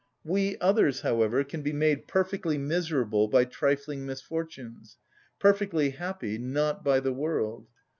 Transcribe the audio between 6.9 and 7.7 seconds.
the world.